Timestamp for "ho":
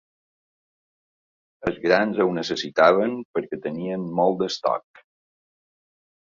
2.25-2.27